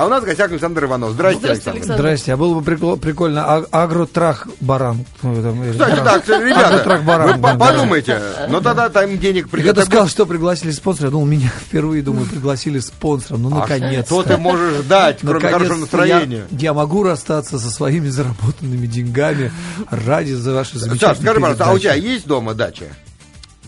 [0.00, 1.10] А у нас в гостях Александр Иванов.
[1.10, 1.78] Здрасте, Здравствуйте, Александр.
[1.80, 2.02] Александр.
[2.02, 5.04] Здрасте, а было бы прикол- прикольно а- агротрах баран.
[5.22, 6.04] Ну, там, или Кстати, баран.
[6.04, 7.54] так, ребята, баран, вы да.
[7.56, 9.66] подумайте, но тогда там денег Я придет.
[9.74, 13.42] когда сказал, что пригласили спонсора, я думал, меня впервые, думаю, пригласили спонсором.
[13.42, 16.46] Ну, А наконец что ты можешь дать, кроме хорошего настроения?
[16.52, 19.50] Я, я могу расстаться со своими заработанными деньгами
[19.90, 22.84] ради за ваши замечательные Саш, скажи, пожалуйста, а у тебя есть дома дача?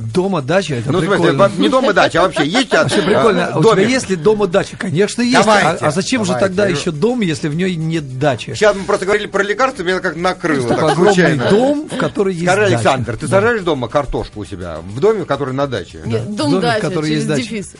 [0.00, 1.32] Дома дача, это Ну, прикольно.
[1.34, 3.40] во- не дома дача, а вообще есть Вообще прикольно.
[3.40, 4.76] э, А у тебя есть ли дома дача?
[4.78, 5.34] Конечно, есть.
[5.34, 6.48] Давайте, а, а зачем же давайте.
[6.48, 8.54] тогда еще дом, если в ней нет дачи?
[8.54, 10.66] Сейчас мы просто говорили про лекарства, меня как накрыло.
[10.68, 11.50] Так, огромный случайно.
[11.50, 12.74] дом, в который есть Скажи, дача.
[12.76, 14.78] Александр, ты сажаешь дома картошку у себя?
[14.82, 16.00] В доме, который на даче?
[16.06, 17.42] Нет, дом Домик, дача, который через есть дача.
[17.42, 17.72] дефис.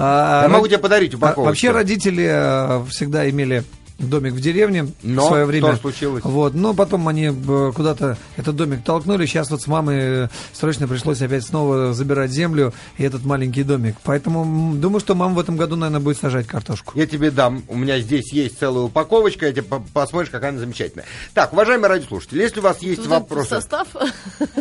[0.00, 1.42] А, Я могу тебе подарить а, упаковку.
[1.44, 3.64] Вообще родители э, всегда имели
[3.98, 5.72] домик в деревне Но в свое время.
[5.72, 6.24] что случилось?
[6.24, 9.26] Вот, но потом они э, куда-то этот домик толкнули.
[9.26, 13.96] Сейчас вот с мамой э, срочно пришлось опять снова забирать землю и этот маленький домик.
[14.04, 16.92] Поэтому думаю, что мама в этом году, наверное, будет сажать картошку.
[16.96, 17.62] Я тебе дам.
[17.68, 21.06] У меня здесь есть целая упаковочка, я тебе по- посмотришь, какая она замечательная.
[21.34, 23.48] Так, уважаемые радиослушатели, если у вас есть Вот этот вопросы...
[23.50, 23.88] состав.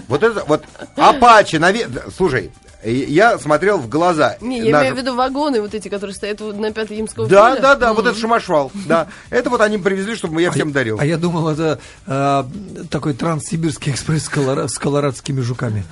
[0.08, 0.64] Вот это, вот,
[0.96, 1.88] Апачи, наве...
[2.16, 2.52] Слушай,
[2.84, 4.38] я смотрел в глаза.
[4.42, 7.28] Не, я на- имею в виду вагоны вот эти, которые стоят вот на Пятой Ямского
[7.28, 7.62] Да, поля.
[7.62, 8.12] да, да, вот Мгм.
[8.12, 9.08] это шамашвал, да.
[9.30, 10.98] Это вот они привезли, чтобы я всем дарил.
[11.00, 12.44] А я думал, это э,
[12.90, 15.84] такой транссибирский экспресс с, колора- с колорадскими жуками.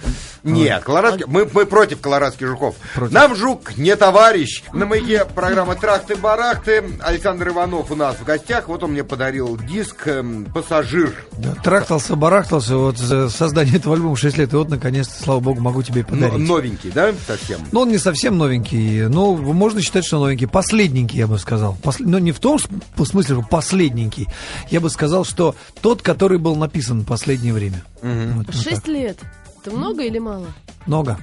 [0.43, 2.75] Нет, колорадский, мы, мы против колорадских жуков.
[2.93, 3.13] Против.
[3.13, 4.63] Нам жук не товарищ.
[4.73, 6.83] На маяке программа «Трахты-барахты».
[7.01, 8.67] Александр Иванов у нас в гостях.
[8.67, 11.13] Вот он мне подарил диск эм, «Пассажир».
[11.37, 15.61] Да, трахтался, барахтался, вот за создание этого альбома 6 лет, и вот, наконец-то, слава богу,
[15.61, 16.47] могу тебе и Но- подарить.
[16.75, 17.61] Новенький, да, совсем?
[17.71, 20.47] Ну, он не совсем новенький, ну, можно считать, что новенький.
[20.47, 21.77] Последненький, я бы сказал.
[21.81, 22.59] Пос- Но не в том
[22.95, 24.27] по смысле, что последненький.
[24.69, 27.83] Я бы сказал, что тот, который был написан в последнее время.
[28.01, 28.87] Вот, вот Шесть так.
[28.87, 29.17] лет.
[29.61, 30.47] Это много или мало?
[30.85, 31.17] Много.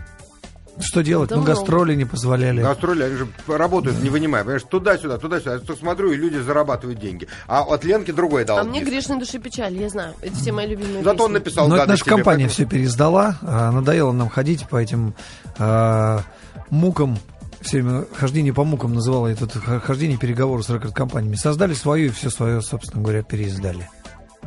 [0.80, 1.30] Что делать?
[1.30, 2.62] Это ну, гастроли не позволяли.
[2.62, 4.42] Гастроли, они же работают, не вынимая.
[4.42, 5.60] Понимаешь, туда-сюда, туда-сюда.
[5.68, 7.28] Я смотрю, и люди зарабатывают деньги.
[7.46, 10.14] А от Ленки другой дал А мне грешной души печаль, я знаю.
[10.22, 11.32] Это все мои любимые Зато он песни.
[11.34, 13.36] написал Но это наша тебе, компания поэтому- все переиздала.
[13.42, 15.14] а, надоело нам ходить по этим
[15.58, 16.22] а,
[16.70, 17.18] мукам.
[17.60, 19.46] Все время хождение по мукам называла это
[19.80, 21.36] хождение переговоры с рекорд-компаниями.
[21.36, 23.88] Создали свою и все свое, собственно говоря, переиздали.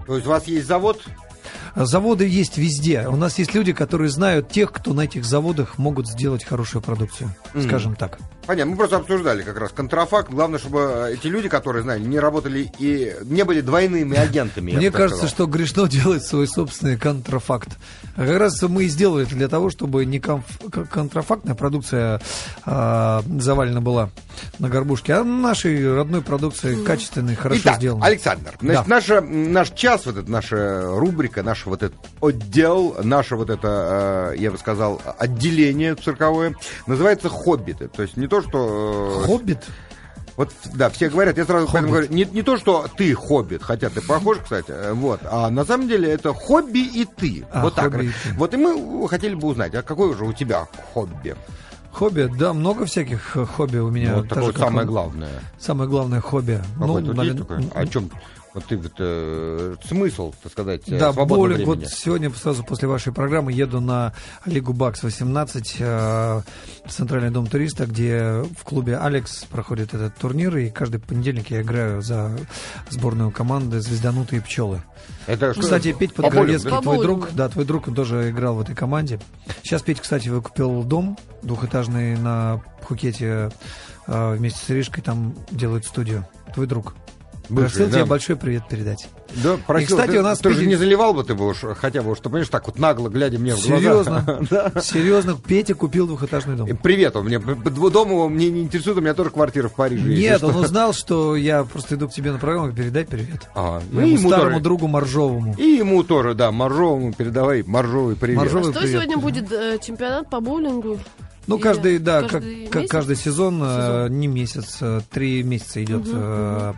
[0.06, 1.02] То есть у вас есть завод?
[1.76, 3.08] Заводы есть везде.
[3.08, 7.36] У нас есть люди, которые знают тех, кто на этих заводах могут сделать хорошую продукцию.
[7.60, 8.20] Скажем так.
[8.46, 10.30] Понятно, мы просто обсуждали как раз контрафакт.
[10.32, 14.72] Главное, чтобы э, эти люди, которые, знали, не работали и не были двойными агентами.
[14.72, 15.30] Мне кажется, сказал.
[15.30, 17.70] что грешно делать свой собственный контрафакт.
[18.16, 22.22] А как раз мы и сделали это для того, чтобы не контрафактная продукция
[22.66, 24.10] а, завалена была
[24.60, 28.08] на горбушке, а нашей родной продукции качественной, хорошо Итак, сделанной.
[28.08, 28.96] Александр, значит, Да.
[28.96, 34.38] наша, наш час, вот эта наша рубрика, наш вот этот отдел, наше вот это, э,
[34.38, 36.56] я бы сказал, отделение цирковое,
[36.88, 37.88] называется «Хоббиты».
[37.90, 39.22] То есть не то, что...
[39.23, 39.59] э, Хоббит?
[40.38, 43.90] Вот, да, все говорят, я сразу поэтому говорю, не, не то, что ты хоббит, хотя
[43.90, 47.46] ты похож, кстати, э, вот, а на самом деле это хобби и ты.
[47.53, 47.94] А, вот так.
[48.03, 48.13] и ты.
[48.35, 51.35] Вот и мы хотели бы узнать, а какое же у тебя хобби?
[51.94, 54.16] Хобби, да, много всяких э, хобби у меня.
[54.16, 55.29] вот так такое самое у- главное.
[55.57, 56.62] Самое главное хобби.
[56.78, 57.63] Какое тут есть наверно- такое?
[57.73, 58.12] О чем?
[58.56, 61.68] Вот ты вот, э, смысл, так сказать, э, Да, свободного боулинг.
[61.68, 61.94] Вот времени.
[61.94, 64.14] сегодня сразу после вашей программы еду на
[64.46, 66.42] Лигу Бакс 18 э,
[66.88, 72.02] Центральный дом туриста, где в клубе Алекс проходит этот турнир, и каждый понедельник я играю
[72.02, 72.32] за
[72.90, 74.82] сборную команды «Звезданутые пчелы».
[75.28, 75.62] Это что?
[75.62, 76.80] Кстати, Петь Подгорецкий, да?
[76.80, 79.20] твой друг, да, твой друг он тоже играл в этой команде.
[79.64, 83.52] Сейчас Петь, кстати, выкупил дом двухэтажный на Пхукете
[84.08, 86.26] э, вместе с Иришкой, там делают студию.
[86.54, 86.96] Твой друг.
[87.50, 87.92] Бывший, Просил да.
[87.94, 89.08] тебе большой привет передать.
[89.44, 91.58] Да, просил, кстати, ты, у нас ты же впереди- не заливал бы ты бы уж,
[91.78, 93.78] хотя бы, уж, ты понимаешь, так вот нагло глядя мне в глаза.
[93.78, 94.72] Серьезно?
[94.82, 96.68] Серьезно, Петя купил двухэтажный дом.
[96.68, 100.22] И Привет, он мне дома мне не интересует, у меня тоже квартира в Париже есть.
[100.22, 100.60] Нет, И он что?
[100.62, 103.50] узнал, что я просто иду к тебе на программу, передай привет.
[103.54, 104.64] Ага, ну, и ему старому тоже.
[104.64, 105.56] другу Моржовому.
[105.58, 108.38] И ему тоже, да, Моржовому передавай Моржовый привет.
[108.38, 108.96] Моржовый А что привет.
[108.96, 111.00] сегодня будет э, чемпионат по боулингу?
[111.48, 112.92] Ну, каждый, да, каждый как, месяц?
[112.92, 114.20] каждый сезон, э, Сезон.
[114.20, 116.74] не месяц, э, три месяца идет э,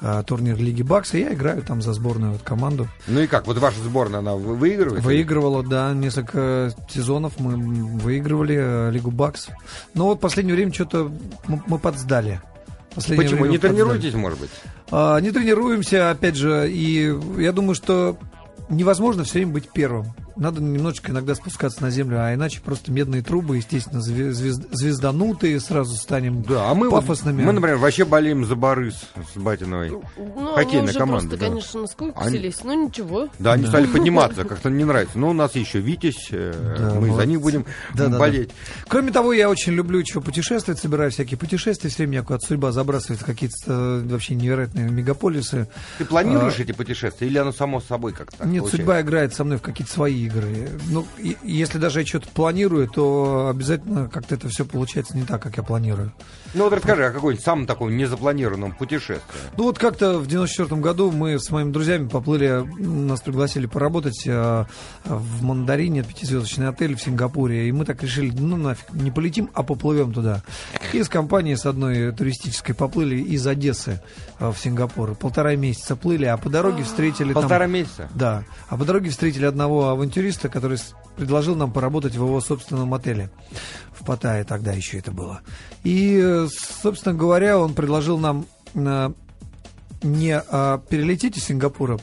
[0.00, 1.18] э, турнир Лиги Бакса.
[1.18, 2.88] Я играю там за сборную вот команду.
[3.06, 5.02] Ну и как, вот ваша сборная, она вы- выигрывает?
[5.04, 7.56] Выигрывала, да, несколько сезонов мы
[7.98, 9.48] выигрывали э, Лигу Бакс.
[9.94, 11.10] Но вот в последнее время что-то
[11.46, 12.40] мы, мы подсдали.
[12.94, 13.46] Последнее Почему?
[13.46, 13.72] Не подсдали.
[13.74, 14.50] тренируетесь, может быть?
[14.90, 18.16] А, не тренируемся, опять же, и я думаю, что
[18.68, 20.06] невозможно все время быть первым.
[20.40, 25.60] Надо немножечко иногда спускаться на землю, а иначе просто медные трубы, естественно, зве- звезд- звезданутые,
[25.60, 27.42] сразу станем Да, а мы, вот- пафосными.
[27.42, 28.94] мы, например, вообще болеем за Борис
[29.34, 29.90] с Батиновой.
[29.90, 30.02] Ну,
[30.54, 31.46] Хоккейная они уже команда, просто, да.
[31.50, 32.56] конечно, на скуку Они- селись.
[32.64, 33.28] Ну, ничего.
[33.38, 35.18] Да, они стали подниматься, как-то не нравится.
[35.18, 37.26] Но у нас еще Витязь, э, Да, мы за молодцы.
[37.28, 37.64] них будем
[37.94, 38.18] Да, да, да.
[38.18, 38.50] болеть.
[38.88, 42.72] Кроме того, я очень люблю еще путешествовать, собираю всякие путешествия, все время меня куда-то судьба
[42.72, 45.68] забрасывает в какие-то э, вообще невероятные мегаполисы.
[45.98, 48.76] Ты планируешь А, эти путешествия или оно само собой как-то Нет, получается?
[48.76, 50.70] судьба играет со мной в какие-то свои игры.
[50.88, 55.42] Ну, и- если даже я что-то планирую, то обязательно как-то это все получается не так,
[55.42, 56.12] как я планирую.
[56.54, 59.22] Ну вот расскажи о каком-нибудь самом таком незапланированном путешествии.
[59.56, 64.64] Ну вот как-то в 94 году мы с моими друзьями поплыли, нас пригласили поработать э,
[65.04, 69.62] в Мандарине, пятизвездочный отель в Сингапуре, и мы так решили, ну нафиг, не полетим, а
[69.62, 70.42] поплывем туда.
[70.92, 74.00] И с компанией с одной туристической поплыли из Одессы
[74.38, 75.14] э, в Сингапур.
[75.14, 77.42] Полтора месяца плыли, а по дороге встретили там...
[77.42, 78.08] Полтора месяца?
[78.14, 78.42] Да.
[78.68, 80.10] А по дороге встретили одного авантюриста,
[80.48, 83.30] который с- предложил нам поработать в его собственном отеле.
[83.92, 85.40] В Паттайе тогда еще это было.
[85.84, 89.10] И, э, собственно говоря, он предложил нам э,
[90.02, 91.98] не а, перелететь из Сингапура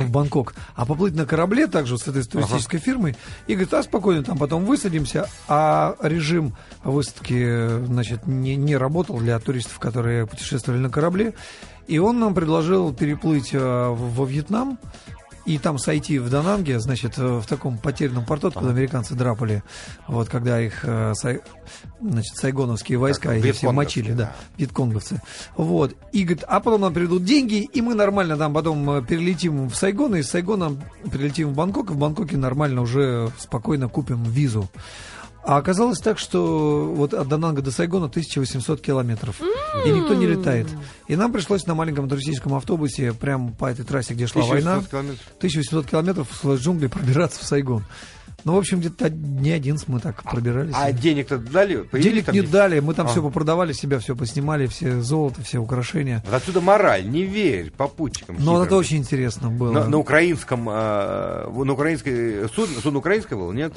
[0.00, 3.16] в Бангкок, а поплыть на корабле также с этой туристической фирмой.
[3.46, 9.18] И говорит, а спокойно там потом высадимся, а режим высадки, э, значит, не, не работал
[9.18, 11.34] для туристов, которые путешествовали на корабле.
[11.86, 14.78] И он нам предложил переплыть во Вьетнам
[15.44, 19.62] и там сойти в Дананге, значит, э, в таком потерянном порту, откуда американцы драпали,
[20.06, 21.12] вот когда их, э,
[22.00, 25.20] значит, сайгоновские войска, Так, их все мочили, да, вьетконговцы.
[25.56, 25.96] Вот.
[26.12, 29.74] И говорит, а потом нам придут деньги, и мы нормально там потом э, перелетим в
[29.74, 30.76] Сайгон, и из Сайгона
[31.10, 34.68] перелетим в Бангкок, и в Бангкоке нормально уже спокойно купим визу.
[35.44, 39.40] А оказалось так, что вот от Дананга до Сайгона 1800 километров.
[39.84, 40.68] И никто не летает.
[41.08, 44.88] И нам пришлось на маленьком туристическом автобусе прямо по этой трассе, где шла 1800 война,
[44.88, 45.26] километров.
[45.38, 47.84] 1800 километров сквозь джунгли пробираться в Сайгон.
[48.44, 50.74] Ну, в общем, где-то не один мы так пробирались.
[50.76, 51.76] А денег-то дали?
[51.82, 52.50] Появились Денег не деньги?
[52.52, 53.08] дали, мы там А.
[53.10, 56.22] все попродавали себя, все поснимали, все золото, все украшения.
[56.26, 58.36] Вот отсюда мораль, не верь попутчикам.
[58.38, 58.62] Но хитрым.
[58.62, 59.72] это очень интересно было.
[59.72, 63.72] На, на украинском, а, на украинской, судно, судно украинское было, нет?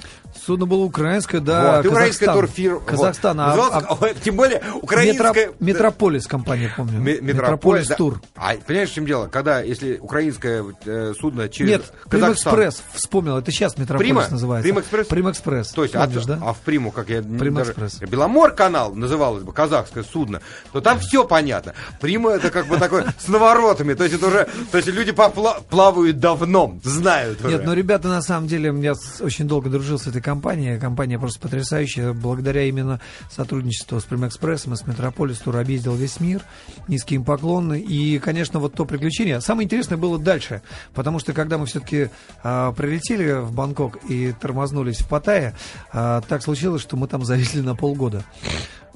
[0.45, 2.47] Судно было украинское, да, вот, и украинская Казахстан.
[2.47, 2.79] турфир.
[2.79, 3.71] Казахстан, вот.
[3.73, 5.29] а- а- Ой, тем более украинская...
[5.31, 6.99] Метро- Метрополис компания, помню.
[6.99, 7.95] Ме- Метрополис да.
[7.95, 8.21] тур.
[8.35, 9.27] А понимаешь, в чем дело?
[9.27, 12.53] Когда, если украинское э, судно через Нет, Казахстан...
[12.55, 14.27] Прим-экспресс, вспомнил, это сейчас Метрополис Прима?
[14.29, 14.54] называется.
[14.63, 15.07] Прим-экспресс?
[15.07, 15.69] Прим-экспресс.
[15.69, 16.39] То есть, Помнишь, от- да?
[16.41, 17.99] а в Приму, как я даже- Прим-экспресс.
[18.01, 20.41] Беломор канал называлось бы казахское судно,
[20.71, 21.73] то там все понятно.
[22.01, 26.19] Прима это как бы такой с наворотами, то есть это уже, то есть люди плавают
[26.19, 27.49] давно, знают уже.
[27.57, 30.79] Нет, ну ребята, на самом деле, я очень долго дружил с этой компанией.
[30.79, 32.13] Компания просто потрясающая.
[32.13, 32.99] Благодаря именно
[33.31, 36.41] сотрудничеству с Прим-экспрессом и с Метрополис Тур объездил весь мир.
[36.87, 37.79] Низкие им поклоны.
[37.79, 39.41] И, конечно, вот то приключение.
[39.41, 40.61] Самое интересное было дальше.
[40.93, 42.09] Потому что, когда мы все-таки
[42.43, 45.55] прилетели в Бангкок и тормознулись в Паттайе,
[45.91, 48.23] а, так случилось, что мы там зависли на полгода.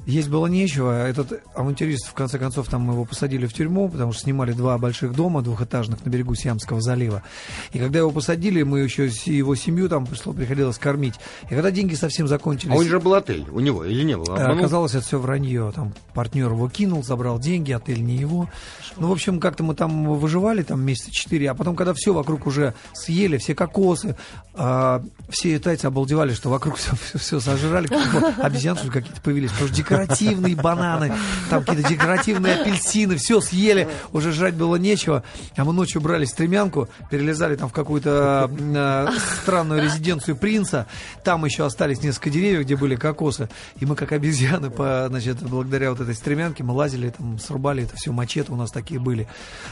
[0.06, 1.07] Есть было нечего.
[1.07, 4.78] Этот авантюрист, в конце концов, там мы его посадили в тюрьму, потому что снимали два
[4.78, 7.24] больших дома двухэтажных на берегу Сиамского залива.
[7.72, 11.16] И когда его посадили, мы еще его семью там пришло, приходилось кормить.
[11.46, 12.74] И когда деньги совсем закончились...
[12.74, 14.36] А у него же был отель, у него или не было?
[14.36, 14.60] Э, Обманул?
[14.60, 15.72] Оказалось, это все вранье.
[15.75, 18.50] Там партнер его кинул, забрал деньги, отель не его.
[18.98, 22.48] Ну, в общем, как-то мы там выживали там месяца четыре, а потом, когда все вокруг
[22.48, 24.16] уже съели, все кокосы,
[24.54, 29.68] а, все тайцы обалдевали, что вокруг все, все, сожрали, как бы обезьян, какие-то появились, потому
[29.68, 31.13] что декоративные бананы,
[31.50, 35.24] там какие-то декоративные апельсины, все съели, уже жрать было нечего,
[35.56, 39.07] а мы ночью брали стремянку, перелезали там в какую-то э,
[39.41, 40.88] странную резиденцию принца,
[41.24, 43.50] там еще остались несколько деревьев, где были кокосы,
[43.80, 47.95] и мы как обезьяны, по, значит, благодаря вот этой стремянке, мы лазили, там, срубали это
[47.95, 49.27] все, мачете у нас такие были,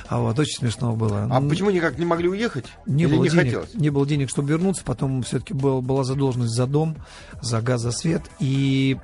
[0.08, 1.28] а вот, очень смешно было.
[1.30, 2.66] А почему никак не могли уехать?
[2.86, 3.74] Не Или было не денег, хотелось?
[3.76, 4.84] не было денег, чтобы вернуться.
[4.84, 6.98] Потом все-таки был, была задолженность за дом,
[7.42, 8.24] за газ, за свет.
[8.40, 8.98] И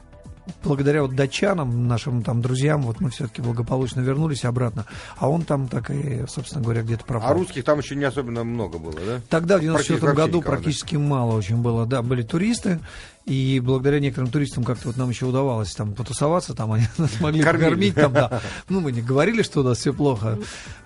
[0.63, 4.85] благодаря вот датчанам, нашим там друзьям, вот мы все-таки благополучно вернулись обратно.
[5.17, 7.31] А он там так и, собственно говоря, где-то пропал.
[7.31, 9.21] А русских там еще не особенно много было, да?
[9.29, 10.45] Тогда, в Практически 94 году, да?
[10.45, 11.85] практически мало очень было.
[11.85, 12.79] Да, были туристы,
[13.25, 17.43] и благодаря некоторым туристам как-то вот нам еще удавалось там потусоваться, там они нас могли
[17.43, 18.41] покормить, там, да.
[18.69, 20.37] Ну, мы не говорили, что у нас все плохо,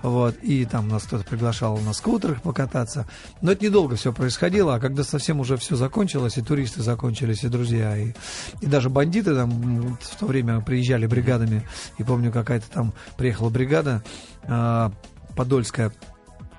[0.01, 3.07] вот, и там нас кто-то приглашал на скутерах покататься.
[3.41, 7.47] Но это недолго все происходило, а когда совсем уже все закончилось, и туристы закончились, и
[7.47, 8.13] друзья, и,
[8.61, 11.67] и даже бандиты там в то время приезжали бригадами,
[11.97, 14.03] и помню, какая-то там приехала бригада
[14.43, 14.91] а,
[15.35, 15.91] подольская,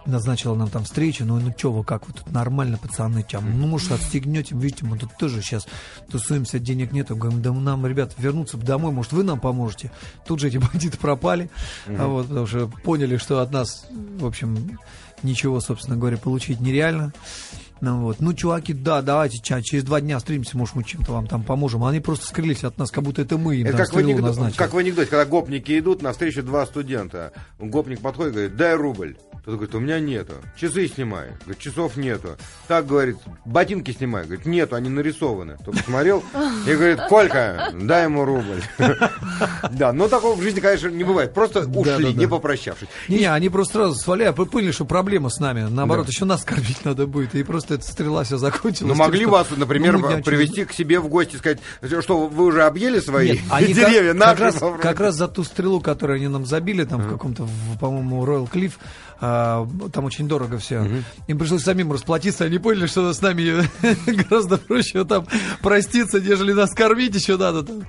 [0.09, 3.67] назначила нам там встречу, ну, ну что вы, как вы тут нормально, пацаны, чем, ну,
[3.67, 5.67] может, отстегнете, видите, мы тут тоже сейчас
[6.11, 9.93] тусуемся, денег нету, говорим, да нам, ребят, вернуться домой, может, вы нам поможете.
[10.27, 11.51] Тут же эти бандиты пропали,
[11.87, 14.79] а вот, потому что поняли, что от нас, в общем,
[15.23, 17.13] ничего, собственно говоря, получить нереально.
[17.81, 18.21] Ну, вот.
[18.21, 21.85] ну, чуваки, да, давайте через два дня встретимся, может, мы чем-то вам там поможем.
[21.85, 24.59] Они просто скрылись от нас, как будто это мы им Это как в, анекдоте, назначили.
[24.59, 27.33] как в анекдоте, когда гопники идут, навстречу два студента.
[27.59, 29.17] Гопник подходит и говорит, дай рубль.
[29.49, 30.35] Тот говорит, у меня нету.
[30.57, 31.29] Часы снимай.
[31.41, 32.37] Говорит, часов нету.
[32.67, 33.17] Так, говорит,
[33.47, 34.25] ботинки снимай.
[34.25, 35.57] Говорит, нету, они нарисованы.
[35.65, 36.23] Тот посмотрел
[36.67, 38.63] и говорит, Колька, дай ему рубль.
[39.73, 41.33] Да, но такого в жизни, конечно, не бывает.
[41.33, 42.89] Просто ушли, не попрощавшись.
[43.09, 45.67] Не, они просто сразу сваляют, поняли, что проблема с нами.
[45.71, 47.35] Наоборот, еще нас кормить надо будет.
[47.35, 48.89] И просто эта стрела все закончилась.
[48.89, 51.59] Ну, могли вас, например, привести к себе в гости, сказать,
[52.01, 53.39] что вы уже объели свои
[53.75, 54.15] деревья?
[54.79, 57.49] Как раз за ту стрелу, которую они нам забили, там в каком-то,
[57.81, 58.73] по-моему, Royal Cliff,
[59.21, 60.81] а, там очень дорого все.
[60.81, 60.95] Угу.
[61.29, 63.65] Им пришлось самим расплатиться, они поняли, что с нами
[64.07, 65.27] гораздо проще там
[65.61, 67.65] проститься, нежели нас кормить еще надо.
[67.65, 67.85] Там.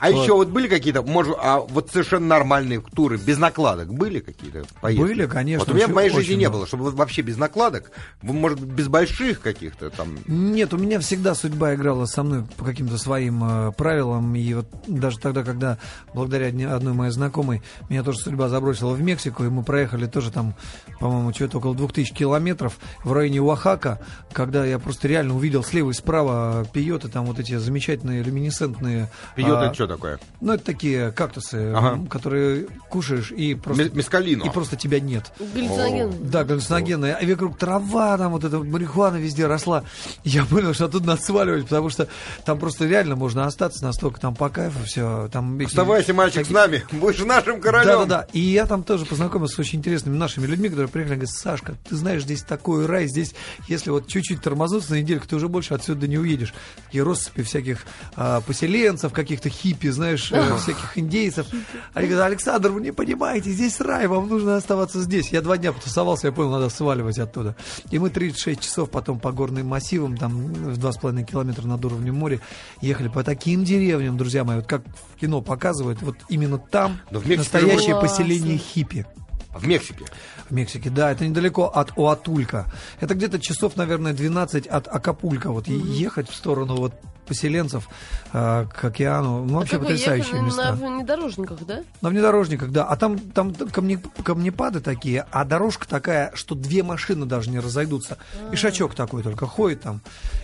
[0.00, 0.22] А вот.
[0.22, 5.02] еще вот были какие-то, может, а вот совершенно нормальные туры, без накладок были какие-то поездки?
[5.02, 5.66] Были, конечно.
[5.66, 7.90] Вот у меня в моей жизни не было, чтобы вообще без накладок,
[8.22, 10.16] может, без больших каких-то там...
[10.26, 14.66] Нет, у меня всегда судьба играла со мной по каким-то своим э, правилам, и вот
[14.86, 15.78] даже тогда, когда
[16.14, 20.54] благодаря одной моей знакомой меня тоже судьба забросила в Мексику, и мы проехали тоже там,
[20.98, 24.00] по-моему, что-то около 2000 километров в районе Оахака,
[24.32, 29.10] когда я просто реально увидел слева и справа пиоты, там вот эти замечательные люминесцентные...
[29.36, 30.18] Пиоты а, что такое?
[30.40, 32.06] Ну, это такие кактусы, ага.
[32.08, 33.90] которые кушаешь и просто...
[33.90, 34.44] Мескалину.
[34.44, 35.32] И просто тебя нет.
[35.38, 36.30] Галлюциногенные.
[36.30, 37.14] Да, галлюциногенные.
[37.14, 39.84] А вокруг трава, там вот эта марихуана везде росла.
[40.24, 42.08] Я понял, что оттуда надо сваливать, потому что
[42.44, 45.28] там просто реально можно остаться настолько там по кайфу все.
[45.32, 46.52] Там Оставайся, мальчик, такие...
[46.52, 47.86] с нами, будешь нашим королем.
[47.86, 48.26] Да-да-да.
[48.32, 51.74] И я там тоже познакомился с очень интересными нашими людьми, которые приехали и говорят, Сашка,
[51.88, 53.34] ты знаешь, здесь такой рай, здесь,
[53.68, 56.54] если вот чуть-чуть тормознуться на недельку, ты уже больше отсюда не уедешь.
[56.86, 57.84] Такие россыпи всяких
[58.16, 61.46] а, поселенцев, каких-то хиппи, хиппи, знаешь, э, всяких индейцев.
[61.94, 65.30] Они говорят, Александр, вы не понимаете, здесь рай, вам нужно оставаться здесь.
[65.30, 67.56] Я два дня потусовался, я понял, надо сваливать оттуда.
[67.90, 72.40] И мы 36 часов потом по горным массивам, там в 2,5 километра над уровнем моря,
[72.80, 78.00] ехали по таким деревням, друзья мои, вот как в кино показывают, вот именно там настоящее
[78.00, 79.06] поселение хиппи.
[79.52, 80.04] В Мексике?
[80.48, 82.66] В Мексике, да, это недалеко от Уатулька.
[83.00, 85.50] Это где-то часов, наверное, 12 от Акапулька.
[85.50, 85.92] Вот mm-hmm.
[85.92, 86.94] ехать в сторону вот
[87.30, 87.88] поселенцев
[88.32, 89.44] э, к океану.
[89.44, 90.74] Ну, вообще а потрясающие места.
[90.74, 91.82] На внедорожниках, да?
[92.00, 92.84] На внедорожниках, да.
[92.84, 98.14] А там, там камни, камнепады такие, а дорожка такая, что две машины даже не разойдутся.
[98.14, 98.50] А-а-а.
[98.50, 100.00] Пешачок такой только ходит там.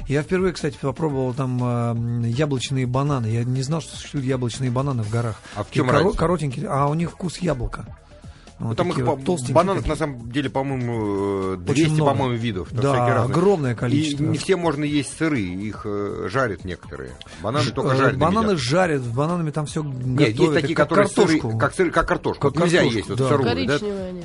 [0.06, 3.26] Я впервые, кстати, попробовал там э, яблочные бананы.
[3.26, 5.40] Я не знал, что существуют яблочные бананы в горах.
[5.56, 7.84] А в чем коро- Коротенькие, а у них вкус яблока.
[8.58, 9.20] Вот там их вот
[9.50, 9.90] бананов такие.
[9.90, 12.68] на самом деле, по-моему, 200, по-моему, видов.
[12.72, 14.24] Да, огромное количество.
[14.24, 17.12] И не все можно есть сырые, их э, жарят некоторые.
[17.42, 18.16] Бананы Ж, только жарят.
[18.16, 18.58] Бананы едят.
[18.58, 21.36] жарят, с бананами там все Нет, есть такие, как которые картошку.
[21.36, 22.42] сырые, как, сырые, как картошку.
[22.48, 23.28] Как вот нельзя есть вот да.
[23.28, 23.48] сырую.
[23.48, 24.08] Коричневые да?
[24.08, 24.24] они.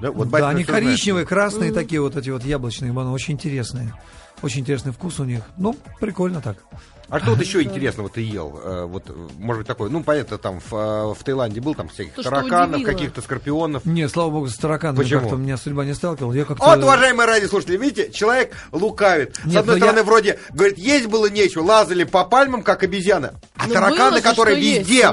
[0.00, 1.28] Да, вот да они коричневые, знает.
[1.28, 1.74] красные mm.
[1.74, 3.94] такие вот эти вот яблочные бананы, очень интересные.
[4.42, 5.42] Очень интересный вкус у них.
[5.56, 6.58] Ну, прикольно так.
[7.10, 8.60] А что вот еще интересного ты ел?
[8.62, 9.04] Э, вот,
[9.38, 12.82] может быть, такое, ну, понятно, там в, э, в Таиланде был, там всяких То, тараканов,
[12.82, 13.84] каких-то скорпионов.
[13.84, 16.32] Не, слава богу, с тараканами как-то меня судьба не сталкивала.
[16.32, 16.64] Я как-то...
[16.64, 19.38] Вот, уважаемые радиослушатели, видите, человек лукавит.
[19.44, 20.04] Нет, с одной стороны, я...
[20.04, 23.32] вроде, говорит, есть было нечего, лазали по пальмам, как обезьяны.
[23.56, 25.08] А Но тараканы, было которые везде,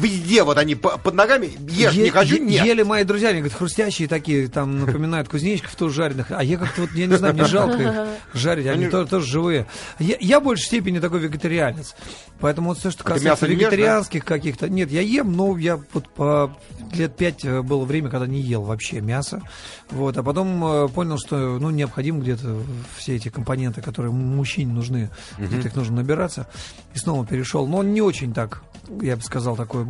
[0.00, 2.64] везде, вот они под ногами, ешь е- не хочу, е- нет.
[2.64, 6.26] Ели мои друзья, они говорят, хрустящие такие, там напоминают кузнечиков тоже жареных.
[6.30, 7.92] А я как-то вот, я не знаю, мне жалко их
[8.34, 9.66] жарить, они тоже живые.
[9.98, 11.94] Я в большей степени такой вегетарианец.
[12.40, 14.68] Поэтому вот все, что касается вегетарианских каких-то...
[14.68, 16.56] Нет, я ем, но я вот по
[16.92, 19.42] лет пять э, было время, когда не ел вообще мясо.
[19.90, 22.62] Вот, а потом э, понял, что ну, необходимо где-то
[22.96, 25.46] все эти компоненты, которые мужчине нужны, угу.
[25.46, 26.46] где-то их нужно набираться.
[26.94, 27.66] И снова перешел.
[27.66, 28.62] Но он не очень так,
[29.00, 29.86] я бы сказал, такой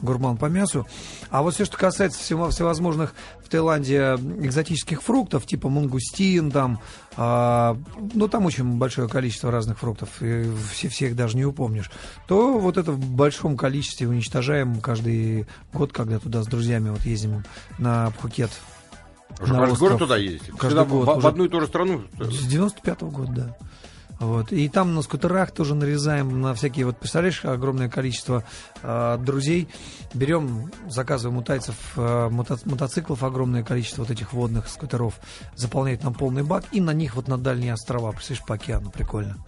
[0.00, 0.86] гурман по мясу.
[1.30, 3.14] А вот все, что касается всего, всевозможных
[3.44, 6.80] в Таиланде экзотических фруктов, типа мангустин, там,
[7.16, 7.76] а,
[8.14, 11.90] ну, там очень большое количество разных фруктов, и все, всех даже не упомнишь,
[12.26, 17.44] то вот это в большом количестве уничтожаем каждый год, когда туда с друзьями вот ездим
[17.78, 18.50] на Пхукет.
[19.40, 20.52] Уже каждый год туда ездите?
[20.52, 21.08] Каждый год.
[21.08, 22.02] В, в одну и ту же страну?
[22.18, 23.56] С 95-го года, да.
[24.22, 24.52] Вот.
[24.52, 28.44] И там на скутерах тоже нарезаем на всякие, вот представляешь, огромное количество
[28.80, 29.68] э, друзей.
[30.14, 35.18] Берем, заказываем у тайцев э, мото мотоциклов, огромное количество вот этих водных скутеров,
[35.56, 39.38] заполняет нам полный бак, и на них вот на дальние острова, представляешь, по океану, прикольно.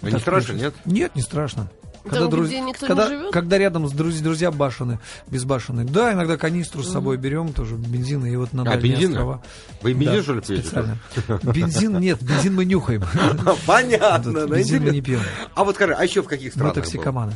[0.00, 0.74] Вот не страшно, нет?
[0.86, 1.68] Нет, не страшно.
[2.10, 3.32] Там, где никто когда, не живет?
[3.32, 5.86] когда рядом с друз- друзья башены, безбашенные.
[5.86, 9.10] Да, иногда канистру с собой берем, тоже бензина, и вот на А, бензин?
[9.12, 9.42] острова.
[9.82, 10.62] Вы бензин, Да, что ли, пьете?
[10.62, 10.98] специально.
[11.42, 13.02] Бензин нет, бензин мы нюхаем.
[13.66, 14.46] Понятно.
[14.46, 15.20] Бензин мы не пьем.
[15.54, 16.82] А вот скажи, а еще в каких Мы странах был?
[16.82, 17.32] токсикоманы.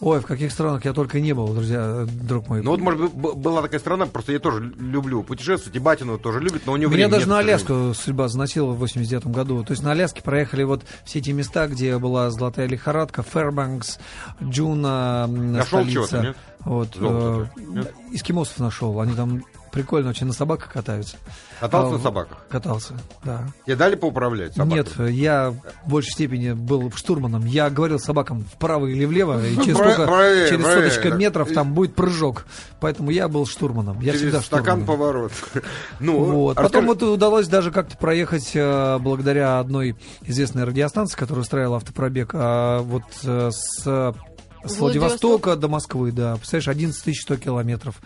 [0.00, 2.62] Ой, в каких странах я только не был, друзья, э, друг мой.
[2.62, 6.40] Ну вот, может быть, была такая страна, просто я тоже люблю путешествовать, и Батину тоже
[6.40, 7.38] любит, но у него Меня даже на.
[7.38, 9.62] Аляску судьба заносила в 89 году.
[9.64, 13.98] То есть на Аляске проехали вот все эти места, где была золотая лихорадка, Фэрбанкс,
[14.42, 15.92] Джуно, Нашел столица.
[15.92, 16.36] чего-то, нет?
[16.60, 17.94] Вот, Золото, э, нет?
[18.12, 19.00] эскимосов нашел.
[19.00, 19.42] Они там
[19.76, 21.16] прикольно очень на собаках катаются.
[21.60, 22.38] Катался А, на собаках?
[22.48, 23.46] Катался, да.
[23.64, 24.76] Тебе дали поуправлять собакой?
[24.78, 25.54] Нет, я
[25.84, 27.44] в большей степени был штурманом.
[27.46, 30.90] Я говорил собакам вправо или влево, и через, Про- сколько, правильно, через правильно.
[30.90, 32.46] соточка метров там будет прыжок.
[32.80, 34.00] Поэтому я был штурманом.
[34.00, 34.86] Я Через всегда стакан штурманом.
[34.86, 35.32] поворот.
[36.00, 36.58] Ну, Вот.
[36.58, 42.30] расскажи- Потом вот удалось даже как-то проехать э, благодаря одной известной радиостанции, которая устраивала автопробег,
[42.34, 44.80] а вот э, с, с Владивосток?
[44.80, 47.96] Владивостока до Москвы, да, представляешь, 11 100 километров.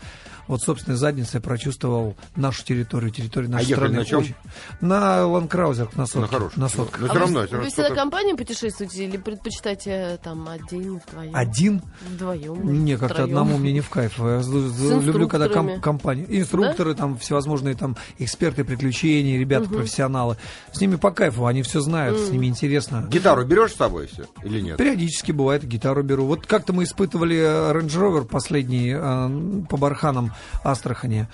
[0.50, 3.99] Вот, собственно, задницей я прочувствовал нашу территорию, территорию нашей А страны.
[3.99, 4.21] на чем?
[4.21, 4.35] Очень.
[4.80, 6.21] На ландкраузерах, на сотке.
[6.23, 6.61] На хорошем.
[6.61, 7.00] на сотках.
[7.00, 7.40] Но А все вы- равно.
[7.40, 11.30] Вы, всё равно всегда компанией путешествуете или предпочитаете там один, вдвоем?
[11.35, 11.83] Один?
[12.11, 12.85] Вдвоем?
[12.85, 14.19] Не, как-то одному мне не в кайф.
[14.19, 14.40] Я
[15.00, 16.26] люблю, когда ком- компания.
[16.28, 20.37] Инструкторы, там всевозможные там эксперты приключений, ребята, профессионалы.
[20.73, 23.07] С ними по кайфу, они все знают, с ними интересно.
[23.09, 24.78] Гитару берешь с собой все или нет?
[24.78, 26.26] Периодически бывает, гитару беру.
[26.26, 30.33] Вот как-то мы испытывали э, Range Rover последний э, по Барханам
[30.65, 31.29] Астрахани.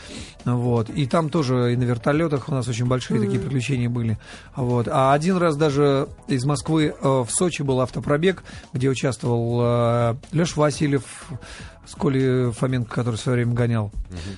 [0.44, 0.90] Вот.
[0.90, 4.18] И там тоже и на вертолетах у нас очень большие такие приключения были.
[4.54, 4.88] Вот.
[4.88, 11.02] А один раз даже из Москвы э, в Сочи был автопробег, где участвовал Леша Васильев,
[11.86, 13.92] с Колей Фоменко, который в свое время гонял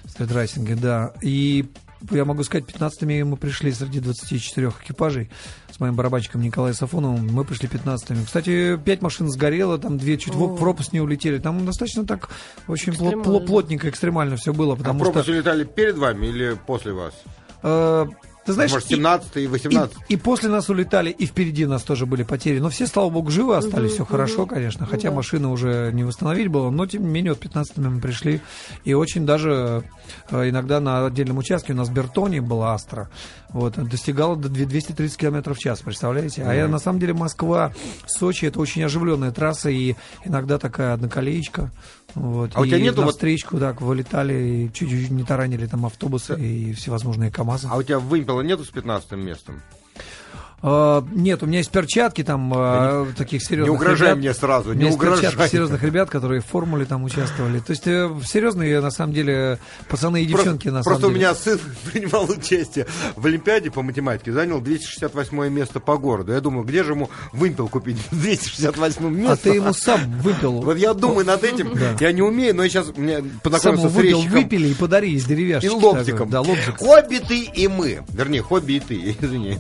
[0.05, 1.13] в стритрайсинге, да.
[1.23, 1.71] И
[2.11, 5.31] я могу сказать, 15-ми мы пришли среди 24 экипажей
[5.71, 7.27] с моим барабанщиком Николаем Сафоновым.
[7.33, 8.25] Мы пришли 15-ми.
[8.25, 10.47] Кстати, пять машин сгорело, там две чуть в, О.
[10.47, 11.39] в пропасть не улетели.
[11.39, 12.31] Там достаточно так
[12.67, 13.23] очень Экстремально.
[13.23, 15.33] пло- плотненько, экстремально все было, А потому пропасть что...
[15.33, 17.15] улетали перед вами или после вас?
[18.49, 21.83] Ты знаешь, Может, и- 17 и и, 18 и после нас улетали, и впереди нас
[21.83, 22.61] тоже были потери.
[22.61, 24.87] Но все, слава богу, живы остались, все хорошо, конечно.
[24.87, 25.17] Хотя да.
[25.17, 28.41] машины уже не восстановить было, но тем не менее, вот 15 мы пришли.
[28.85, 29.85] И очень даже
[30.31, 33.11] э, иногда на отдельном участке у нас Бертони была Астра.
[33.51, 36.43] Вот, достигала до 2- 230 км в час, представляете?
[36.45, 37.75] А я, на самом деле Москва,
[38.07, 41.71] Сочи, это очень оживленная трасса, и иногда такая одноколеечка.
[42.15, 45.67] Вот, А у и тебя нету на вот- встречку, так, вылетали, и чуть-чуть не таранили
[45.67, 47.69] там автобусы и всевозможные КАМАЗы.
[47.71, 49.63] А у тебя вымпела нету с 15 местом?
[50.61, 54.19] А, нет, у меня есть перчатки там а, таких серьезных Не угрожай ребят.
[54.19, 55.49] мне сразу, У не есть перчатки угрожай.
[55.51, 57.61] серьезных ребят, которые в формуле там участвовали.
[57.61, 61.19] То есть э, серьезные, на самом деле, пацаны и девчонки, Просто, на просто самом у
[61.19, 61.27] деле.
[61.27, 61.61] меня сын
[61.93, 66.33] принимал участие в Олимпиаде по математике, занял 268 место по городу.
[66.33, 69.33] Я думаю, где же ему вымпел купить 268 место?
[69.33, 70.61] А ты ему сам выпил.
[70.69, 74.23] Вот я думаю над этим, я не умею, но я сейчас мне познакомился с выпил,
[74.23, 75.67] выпили и подарили из деревяшки.
[75.67, 76.29] и лобзиком.
[76.31, 76.79] Да, лобзик.
[76.79, 78.01] Хобби ты и мы.
[78.13, 79.57] Вернее, хобби и ты, извини.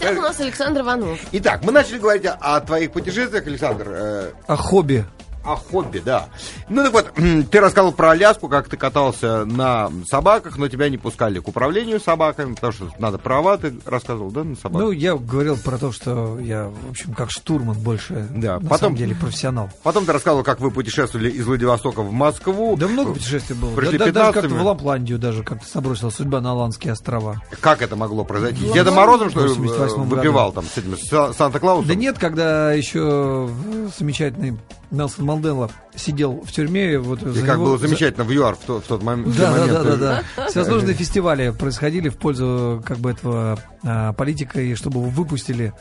[0.00, 1.18] Гостях у нас Александр Иванов.
[1.32, 3.86] Итак, мы начали говорить о, о твоих путешествиях, Александр.
[3.88, 5.04] э, А хобби?
[5.52, 6.28] О хобби, да.
[6.68, 7.12] Ну так вот,
[7.50, 12.00] ты рассказывал про Аляску, как ты катался на собаках, но тебя не пускали к управлению
[12.00, 14.80] собаками, потому что надо права, ты рассказывал, да, на собаках?
[14.80, 18.78] Ну, я говорил про то, что я, в общем, как штурман больше, Да, на потом-
[18.78, 19.70] самом деле, профессионал.
[19.82, 22.76] Потом ты рассказывал, как вы путешествовали из Владивостока в Москву.
[22.76, 23.74] Да много путешествий было.
[23.74, 24.48] Пришли Да- да- даже 15-ми.
[24.50, 27.40] как-то в Лапландию даже как-то забросила судьба на Аландские острова.
[27.60, 28.64] Как это могло произойти?
[28.64, 30.52] В Дедом Морозом, что ли, в 88 э, году.
[30.52, 30.96] там с этим
[31.34, 31.88] Санта-Клаусом?
[31.88, 33.48] Да нет, когда еще
[33.98, 34.56] замечательный
[34.90, 36.98] Нелсон Мандела сидел в тюрьме.
[36.98, 39.36] Вот И как него- было за- замечательно в ЮАР в, то- в тот мом- в
[39.36, 39.84] Да, тот да, момент.
[39.84, 40.46] да, да, да.
[40.48, 45.72] Всевозможные фестивали происходили в пользу как бы этого а, политика, и чтобы его выпустили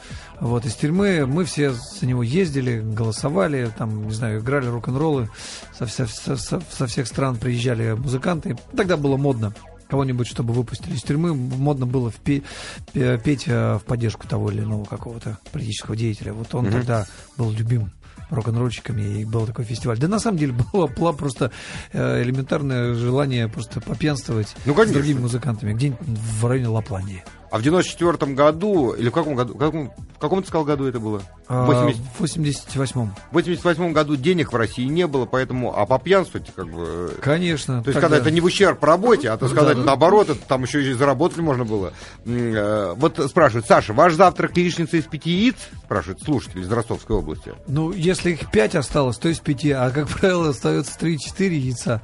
[0.42, 1.26] вот, из тюрьмы.
[1.26, 5.30] Мы все за него ездили, голосовали, там, не знаю, играли рок-н-роллы.
[5.78, 8.58] Со, со- со- со всех стран приезжали музыканты.
[8.76, 9.54] Тогда было модно
[9.90, 12.44] кого-нибудь, чтобы выпустили из тюрьмы, модно было впе-
[12.92, 16.34] пе- петь э, в поддержку того или иного какого-то политического деятеля.
[16.34, 17.06] Вот он тогда
[17.38, 17.92] был любим
[18.30, 19.98] рок-н-ролльщиками, и был такой фестиваль.
[19.98, 21.52] Да на самом деле было, было просто
[21.94, 27.24] э, элементарное желание просто попьянствовать Ну, с другими музыкантами, где-нибудь в районе Лапландии.
[27.50, 30.86] А в 94 году, или в каком году, в каком, в каком ты сказал году
[30.86, 31.22] это было?
[31.48, 33.16] А, 80 В 88-м.
[33.32, 37.12] В 88 году денег в России не было, поэтому, а попьянствовать, как бы...
[37.18, 37.82] э, Конечно.
[37.84, 39.84] То есть, тогда- когда это не в ущерб работе, а то сказать Да.
[39.84, 41.94] наоборот, это там еще и заработать можно было.
[42.26, 45.56] Э, Вот спрашивают, Саша, ваш завтрак яичница из пяти яиц?
[45.86, 47.54] Спрашивает слушатель из Ростовской области.
[47.68, 52.02] Ну, если их пять осталось, то из пяти, а, как правило, остается 3-4 яйца.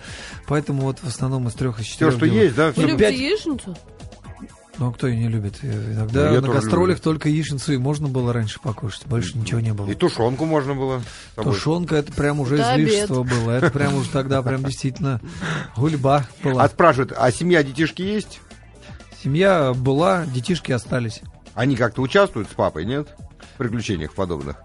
[0.47, 2.43] Поэтому вот в основном из трех и Все, четырех что делаю.
[2.43, 2.67] есть, да?
[2.67, 2.73] Вы.
[2.77, 3.75] Ну, любите пять- яичницу?
[4.79, 5.59] Ну, кто ее не любит?
[5.61, 7.03] Э, Иногда Ну, на гастролях люблю.
[7.03, 9.89] только яичницу и можно было раньше покушать, больше ничего не было.
[9.89, 11.01] И тушенку можно было.
[11.35, 13.51] Тушенка это прям уже Это излишество было.
[13.51, 15.21] Это прям уже тогда прям действительно
[15.77, 16.63] гульба была.
[16.63, 18.41] А спрашивают, а семья, детишки есть?
[19.23, 21.21] Семья была, детишки остались.
[21.53, 23.15] Они как-то участвуют с папой, нет?
[23.53, 24.57] В приключениях подобных.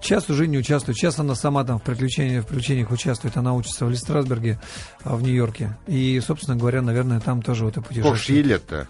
[0.00, 0.96] Сейчас уже не участвует.
[0.96, 3.36] Сейчас она сама там в приключениях, в приключениях участвует.
[3.36, 4.60] Она учится в Листрасберге,
[5.02, 5.76] а, в Нью-Йорке.
[5.86, 8.88] И, собственно говоря, наверное, там тоже вот это Сколько ж ей лет-то?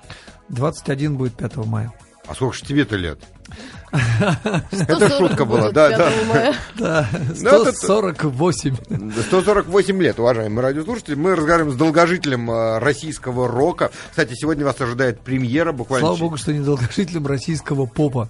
[0.49, 1.93] 21 будет 5 мая.
[2.27, 3.21] А сколько ж тебе-то лет?
[3.93, 6.55] Это шутка была, да, да.
[6.79, 8.77] Да, Ну, это- 148.
[9.29, 11.15] 148 лет, уважаемые радиослушатели.
[11.15, 13.91] Мы разговариваем с долгожителем э, российского рока.
[14.11, 16.07] Кстати, сегодня вас ожидает премьера буквально.
[16.09, 18.29] Слава богу, что не долгожителем российского попа.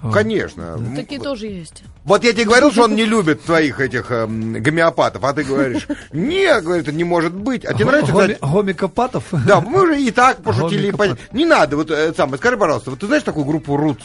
[0.00, 0.14] Вот.
[0.14, 0.78] Конечно.
[0.96, 1.82] Такие тоже есть.
[2.04, 5.86] Вот я тебе говорил, что он не любит твоих этих эм, гомеопатов, а ты говоришь,
[6.12, 7.64] нет, говорит, это не может быть.
[7.66, 9.24] А тебе нравится, кстати, Гомикопатов?
[9.46, 10.90] Да, мы уже и так пошутили.
[11.32, 14.02] Не надо, вот э, самое, скажи, пожалуйста, вот ты знаешь такую группу Roots?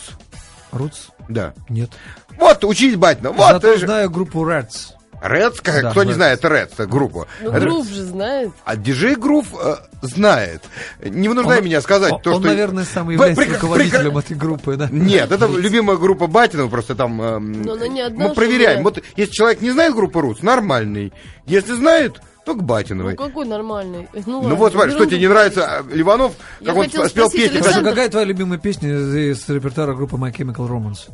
[0.76, 1.08] Рутс?
[1.30, 1.54] Да.
[1.70, 1.90] Нет.
[2.38, 3.32] Вот, учись, батина.
[3.32, 4.92] Вот, Зато ты же- знаю группу Reds.
[5.24, 6.16] Reds, как- Да, кто не Reds.
[6.16, 7.26] знает Reds, это группа.
[7.42, 8.52] Ну, Грув же знает.
[8.66, 10.62] А диджей Грув э, знает.
[11.04, 12.48] Не вынуждай Он- меня сказать Он, то, он, что...
[12.50, 14.88] наверное, сам является прекра- руководителем прекра- этой группы, да?
[14.92, 17.20] Нет, это любимая группа Батина, просто там...
[17.22, 18.82] эм, Но она не одна, мы проверяем.
[18.82, 21.12] что Вот если человек не знает группы Roots, нормальный.
[21.48, 23.16] Если знает, то к Батиновой.
[23.18, 24.08] Ну, какой нормальный?
[24.26, 27.60] Ну, Ну вот, смотри, что тебе не нравится а, Ливанов, Я как он спел песню,
[27.60, 31.10] Александр- какая твоя любимая песня из, из репертуара группы My Chemical Romance?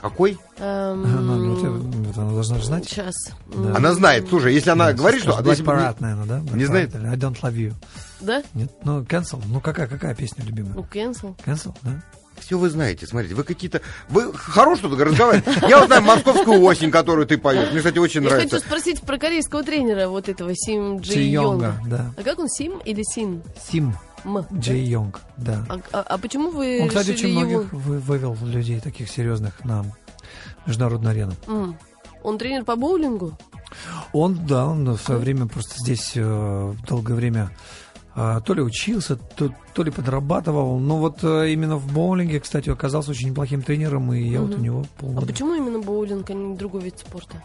[0.00, 0.36] какой?
[0.58, 2.84] Эм, Ну, вот, э, вот она должна же знать.
[2.86, 3.14] Сейчас.
[3.54, 3.76] Да.
[3.76, 5.38] Она знает, слушай, если она говорит, что...
[5.38, 6.38] Black Parade, наверное, да?
[6.40, 6.94] Black не знает?
[6.96, 7.72] I don't love you.
[8.20, 8.42] Да?
[8.54, 8.72] Нет?
[8.84, 9.40] Ну, Cancel.
[9.46, 10.74] Ну, какая, какая песня любимая?
[10.74, 11.36] Ну, cancel.
[11.46, 12.02] Cancel, да?
[12.44, 13.80] Все вы знаете, смотрите, вы какие-то...
[14.08, 15.44] Вы хорош тут разговаривать.
[15.68, 17.68] Я вот знаю московскую осень, которую ты поешь.
[17.70, 18.56] Мне, кстати, очень Я нравится.
[18.56, 21.74] хочу спросить про корейского тренера вот этого Сим Джи Йонга.
[21.86, 22.12] Да.
[22.16, 23.42] А как он, Сим или Син?
[23.70, 24.44] Сим М.
[24.52, 25.64] Джей Йонг, да.
[25.68, 27.40] А, а- а почему вы Он, кстати, решили очень его...
[27.62, 29.84] многих вы- вывел людей таких серьезных на
[30.66, 31.32] международную арену.
[31.46, 31.76] М.
[32.22, 33.36] Он тренер по боулингу?
[34.12, 37.50] Он, да, он в свое время просто здесь э, долгое время
[38.14, 40.78] то ли учился, то, то ли подрабатывал.
[40.78, 44.58] Но вот э, именно в боулинге, кстати, оказался очень неплохим тренером, и я вот у
[44.58, 45.26] него А полгода.
[45.26, 47.42] почему именно боулинг, а не другой вид спорта?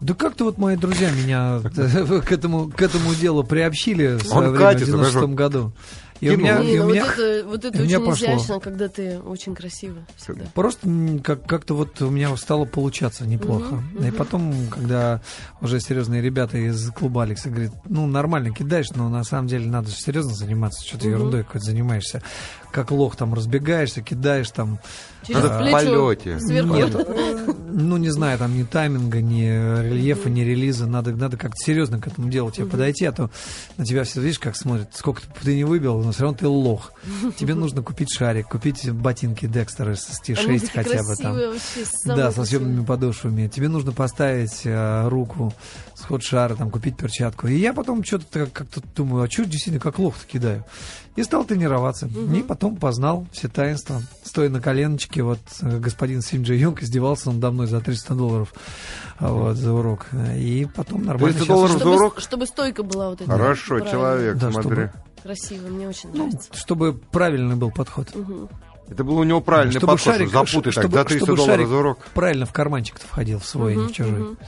[0.00, 1.60] Да как-то вот мои друзья меня
[2.22, 5.72] к этому, к этому делу приобщили в свое время, в 90 даже году.
[6.20, 8.26] И у меня, Не, и у вот меня это, вот это у меня очень пошло.
[8.36, 10.44] изящно, когда ты очень красиво всегда.
[10.54, 10.86] Просто
[11.24, 13.76] как- как-то вот у меня стало получаться неплохо.
[13.94, 15.22] Мгм, И потом, когда
[15.62, 19.88] уже серьезные ребята из клуба Алекса говорят, ну, нормально кидаешь, но на самом деле надо
[19.88, 21.16] же серьезно заниматься, что ты Мгм.
[21.16, 22.22] ерундой какой-то занимаешься.
[22.72, 24.78] Как лох там разбегаешься, кидаешь там,
[25.26, 25.72] Через в плечо,
[26.06, 26.38] полете.
[26.40, 26.74] сверху.
[26.74, 27.08] Нет.
[27.72, 30.86] ну, не знаю, там ни тайминга, ни рельефа, ни релиза.
[30.86, 33.30] Надо, надо как-то серьезно к этому делу тебе подойти, а то
[33.76, 36.92] на тебя все, видишь, как смотрят, сколько ты- не выбил, но все равно ты лох.
[37.36, 41.34] Тебе нужно купить шарик, купить ботинки Декстера с Они T6 такие хотя бы там.
[41.34, 43.48] вообще, Да, со съемными подошвами.
[43.48, 45.52] Тебе нужно поставить э, руку
[46.00, 47.46] с ход-шара, там, купить перчатку.
[47.46, 50.64] И я потом что-то как-то думаю, а что действительно как лох-то кидаю?
[51.16, 52.08] И стал тренироваться.
[52.34, 54.00] И потом познал все таинства.
[54.24, 58.52] Стоя на коленочке, вот э, господин Сим Джей Йонг издевался надо мной за 300 долларов
[59.18, 60.06] а, вот, за урок.
[60.36, 62.20] И потом нормально 300 щас долларов уже- за Чтобы, урок?
[62.20, 63.30] чтобы стойка была вот эта.
[63.30, 63.90] Хорошо, правильная.
[63.92, 64.62] человек, Да, смотри.
[64.70, 66.48] чтобы- Красиво, мне очень Ну, нравится.
[66.54, 68.14] чтобы правильный был подход.
[68.14, 68.48] Мгм.
[68.88, 71.36] Это был у него правильный Чтобы подход, шарик- что запутай так, чтобы- за 300 чтобы
[71.36, 71.98] долларов за урок.
[72.14, 74.18] Правильно в карманчик-то входил, в свой, не Мгм, в чужой.
[74.20, 74.38] мгм.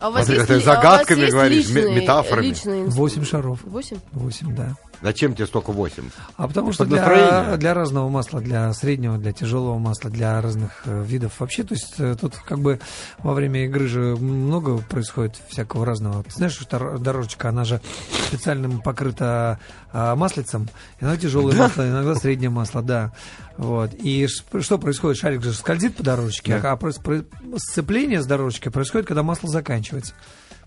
[0.00, 2.46] А у вас Вот есть это ли- загадками а у вас есть говоришь, личные- метафорами.
[2.46, 3.58] личные инст- Восемь шаров.
[3.64, 3.98] Восемь?
[4.12, 4.74] Восемь, да.
[5.02, 6.10] Зачем тебе столько 8?
[6.36, 11.02] А потому что для, для разного масла, для среднего, для тяжелого масла, для разных э,
[11.04, 12.80] видов вообще, то есть э, тут как бы
[13.18, 16.22] во время игры же много происходит всякого разного.
[16.24, 17.80] Ты знаешь, что дор- дорожечка, она же
[18.28, 19.58] специальным покрыта
[19.92, 20.68] а, маслицем,
[21.00, 23.12] иногда тяжелое масло, иногда среднее масло, да.
[23.56, 23.92] Вот.
[23.94, 25.18] И что происходит?
[25.18, 26.72] Шарик же скользит по дорожечке, Да.
[26.72, 30.14] а сцепление с дорожечкой происходит, когда масло заканчивается.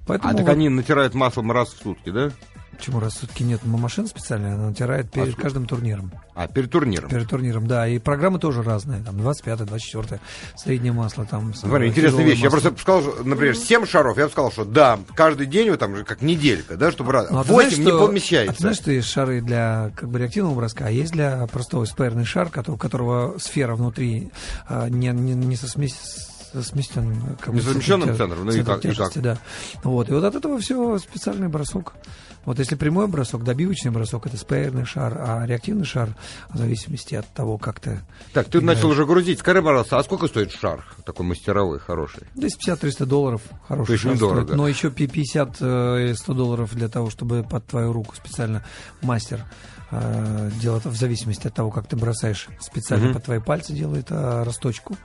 [0.06, 2.32] Поэтому А так вот- они натирают маслом раз в сутки, да?
[2.76, 5.44] Почему раз в сутки нет машин специальной, она натирает перед сколько?
[5.44, 6.12] каждым турниром.
[6.34, 7.08] А, перед турниром.
[7.08, 7.88] Перед турниром, да.
[7.88, 9.02] И программы тоже разные.
[9.04, 10.20] Там 25 24
[10.58, 11.24] среднее масло.
[11.24, 12.40] Там, Смотри, интересная вещь.
[12.40, 12.70] Я масло.
[12.72, 15.96] просто сказал, что, например, 7 шаров, я бы сказал, что да, каждый день, вот там
[15.96, 17.30] же как неделька, да, чтобы раз.
[17.30, 18.52] Ну, а ты 8 знаешь, не что- помещается.
[18.52, 21.86] А ты знаешь, что есть шары для как бы реактивного броска, а есть для простого
[21.86, 24.32] спаерный шар, у которого сфера внутри
[24.68, 25.94] а, не, не, не со смесь
[26.62, 29.38] сместен, как Не бы, центром, ну и как- и тяжести, да.
[29.84, 31.94] Вот, и вот от этого все специальный бросок
[32.46, 36.10] Вот если прямой бросок, добивочный бросок, это спейерный шар, а реактивный шар,
[36.50, 38.02] в зависимости от того, как ты...
[38.34, 38.78] Так, ты играешь.
[38.80, 39.40] начал уже грузить.
[39.40, 42.24] Скажи, пожалуйста, а сколько стоит шар такой мастеровой, хороший?
[42.36, 44.42] 250-300 долларов хороший Очень шар дорого.
[44.44, 44.58] стоит.
[44.58, 48.62] Но еще 50 э, и 100 долларов для того, чтобы под твою руку специально
[49.02, 49.46] мастер
[49.92, 53.14] э, делает в зависимости от того, как ты бросаешь, специально Мгм.
[53.14, 54.98] под твои пальцы делает э, расточку.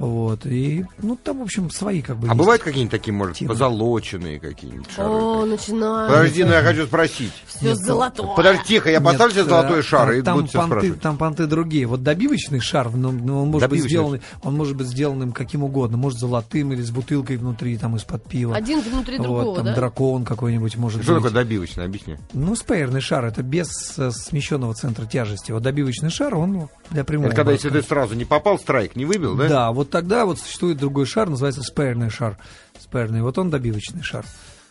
[0.00, 0.46] Вот.
[0.46, 2.38] И, ну, там, в общем, свои как бы А есть.
[2.38, 3.50] бывают какие-нибудь такие, может, Темы.
[3.50, 5.08] позолоченные какие-нибудь шары?
[5.10, 6.08] О, начинаю.
[6.08, 7.32] Подожди, ну я хочу спросить.
[7.46, 8.34] Все Нет, золотое.
[8.34, 11.00] Подожди, тихо, я поставлю себе Нет, золотой э, шар и там буду тебя понты, спрашивать.
[11.02, 11.86] Там понты другие.
[11.86, 13.88] Вот добивочный шар, ну, ну, он, может быть Добивочный.
[13.90, 15.98] сделан, он может быть сделанным каким угодно.
[15.98, 18.56] Может, золотым или с бутылкой внутри, там, из-под пива.
[18.56, 19.74] Один внутри вот, другого, там да?
[19.74, 21.24] дракон какой-нибудь может Что быть.
[21.24, 22.16] такое добивочный, объясни.
[22.32, 25.52] Ну, спейерный шар это без э, смещенного центра тяжести.
[25.52, 27.26] Вот добивочный шар, он для прямого.
[27.26, 27.68] Это когда, броска.
[27.68, 29.46] если ты сразу не попал, страйк не выбил, да?
[29.46, 32.38] Да, вот тогда вот существует другой шар, называется спейерный шар.
[32.78, 34.24] Спейерный, вот он добивочный шар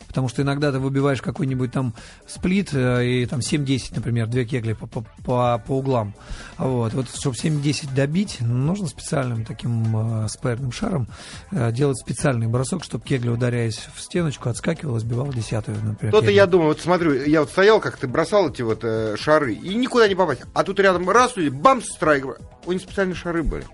[0.10, 1.94] потому что иногда ты выбиваешь какой-нибудь там
[2.28, 6.16] сплит э, и там 7-10, например, две кегли по, по, по, по углам.
[6.58, 6.94] Вот.
[6.94, 11.08] вот чтобы 7-10 добить, нужно специальным таким э, спаирным шаром
[11.52, 16.12] э, делать специальный бросок, чтобы кегля, ударяясь в стеночку, отскакивала, сбивала десятую, например.
[16.12, 19.54] Кто-то, я думаю, вот смотрю, я вот стоял, как ты бросал эти вот э, шары,
[19.54, 20.42] и никуда не попасть.
[20.54, 22.26] А тут рядом раз, люди, бам, страйк.
[22.66, 23.66] У них специальные шары были.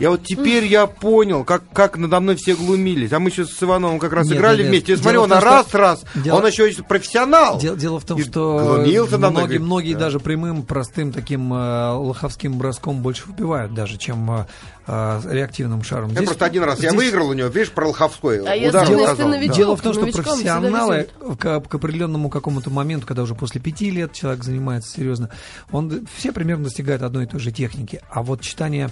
[0.00, 3.12] Я вот теперь я понял, как, как надо мной все глумились.
[3.12, 4.92] А мы сейчас с Ивановым как раз нет, играли нет, вместе.
[4.92, 6.04] Я смотрю, он раз 20 раз.
[6.14, 6.38] Дело...
[6.38, 7.58] Он еще профессионал.
[7.58, 10.00] Дело, дело в том, и что многие, говорит, многие да.
[10.00, 14.46] даже прямым, простым таким э, лоховским броском больше выбивают даже, чем э,
[14.86, 16.10] э реактивным шаром.
[16.10, 16.92] Здесь, просто один раз, здесь...
[16.92, 18.38] я выиграл у него, видишь, про лоховской.
[18.38, 19.28] А удар указал.
[19.28, 21.08] Новичок, дело в том, что профессионалы
[21.38, 25.30] к, к определенному какому-то моменту, когда уже после пяти лет человек занимается серьезно,
[25.70, 28.00] он все примерно достигает одной и той же техники.
[28.10, 28.90] А вот читание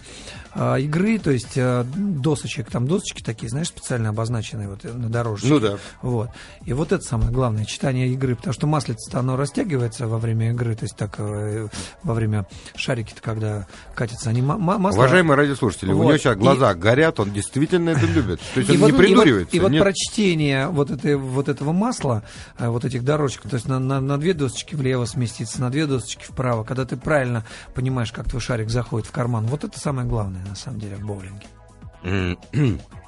[0.55, 5.49] игры, то есть э, досочек, там досочки такие, знаешь, специально обозначенные вот э, на дорожке.
[5.49, 5.79] Ну да.
[6.03, 6.29] Вот.
[6.65, 10.75] И вот это самое главное, читание игры, потому что маслице оно растягивается во время игры,
[10.75, 11.69] то есть так э,
[12.03, 14.99] во время шарики-то, когда катятся, они ма- ма- масло...
[14.99, 16.03] Уважаемые радиослушатели, у Вот.
[16.05, 18.41] него сейчас И- глаза горят, он действительно это любит.
[18.55, 19.57] То есть он вот- не придуривается.
[19.57, 22.23] И вот, и вот прочтение вот, этой, вот этого масла,
[22.59, 25.87] э, вот этих дорожек, то есть на, на, на две досочки влево сместиться, на две
[25.87, 30.07] досочки вправо, когда ты правильно понимаешь, как твой шарик заходит в карман, вот это самое
[30.07, 31.47] главное, на самом деле, в боулинге.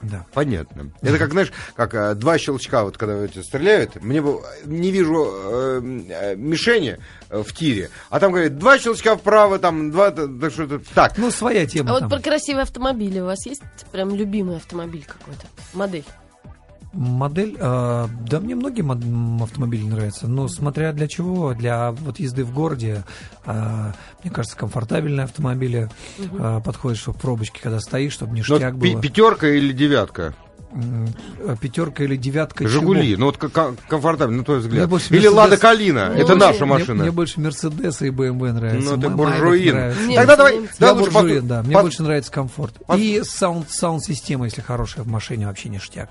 [0.02, 0.26] Да.
[0.34, 0.92] Понятно.
[1.00, 5.24] Это как, знаешь, как э, два щелчка, вот когда эти стреляют, мне бы не вижу
[5.26, 6.98] э, э, мишени
[7.30, 11.16] э, в тире, а там говорят, два щелчка вправо, там два, так что-то так.
[11.16, 12.10] Ну, своя тема А вот там.
[12.10, 15.46] про красивые автомобили у вас есть прям любимый автомобиль какой-то?
[15.72, 16.04] Модель?
[16.94, 18.82] Модель, э, да мне многие
[19.42, 23.04] автомобили нравятся, но смотря для чего, для вот езды в городе,
[23.46, 28.80] э, мне кажется, комфортабельные автомобили э, подходят, чтобы в пробочке, когда стоишь, чтобы Ну, ништяк
[28.80, 29.02] пи- было.
[29.02, 30.34] пятерка или девятка?
[31.60, 32.66] Пятерка или девятка.
[32.66, 33.20] Жигули, чего?
[33.20, 34.88] ну вот ком- комфортабельно, на твой взгляд.
[34.88, 35.32] Мне Или Мерседес.
[35.32, 37.02] Лада Калина, Ну, это мне- наша Мне, машина.
[37.02, 38.90] мне больше Мерседеса и БМВ нравятся.
[38.96, 39.74] Ну, ты буржуин.
[39.74, 40.00] Нравится.
[40.02, 41.62] Немцы, Тогда давай, Я буржуин, пос- да.
[41.62, 42.74] Мне пос- больше нравится комфорт.
[42.88, 46.10] пос- И саунд, саунд-система, если хорошая в машине, вообще ништяк.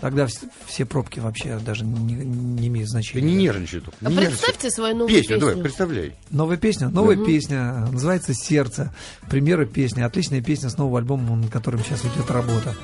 [0.00, 3.22] Тогда вс- все пробки вообще даже не, не имеют Ты значения.
[3.30, 3.94] не нервничай тут.
[4.00, 4.30] А не нервничай.
[4.38, 5.40] представьте свою новую Песню, песню.
[5.48, 6.12] давай, представляй.
[6.30, 6.88] Новая песня?
[6.88, 7.86] Новая песня.
[7.92, 8.94] Называется «Сердце».
[9.28, 10.00] Премьера песни.
[10.02, 12.74] Отличная песня с нового альбома, над которым сейчас идет работа.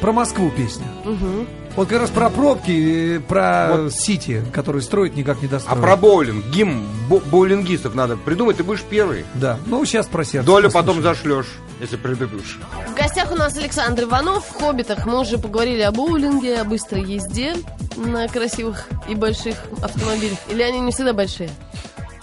[0.00, 0.86] Про Москву песня.
[1.04, 1.46] Мгм.
[1.76, 5.80] Вот как раз про пробки, про Сити, который строить никак не А достроить.
[5.80, 9.24] про боулинг, гимн бо- боулингистов надо придумать, ты будешь первый.
[9.34, 10.46] Да, ну сейчас про сердце.
[10.46, 11.14] Долю потом послушаем.
[11.16, 11.46] зашлешь,
[11.80, 12.58] если предыдешь.
[12.88, 15.06] В гостях у нас Александр Иванов в «Хоббитах».
[15.06, 17.54] Мы уже поговорили о боулинге, о быстрой езде
[17.96, 20.38] на красивых и больших автомобилях.
[20.50, 21.50] Или они не всегда большие?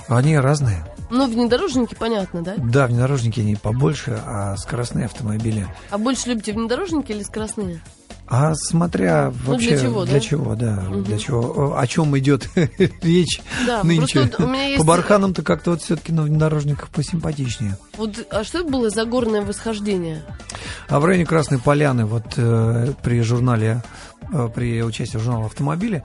[0.10, 0.86] Они разные.
[1.10, 2.56] Ну, внедорожники, понятно, да?
[2.58, 5.68] Да, внедорожники они побольше, а скоростные автомобили.
[5.92, 7.82] А больше любите внедорожники или скоростные?
[8.28, 10.20] А смотря Ну, вообще для чего, да?
[10.20, 12.50] чего, да, для чего, о чем идет
[13.04, 14.22] речь Да, нынче.
[14.40, 17.78] вот есть- По барханам-то как-то вот все-таки на внедорожниках посимпатичнее.
[17.98, 20.24] Вот, а что это было за горное восхождение?
[20.90, 23.84] А в районе Красной Поляны, вот э, при журнале,
[24.34, 26.04] э, при участии в журнале «Автомобили»,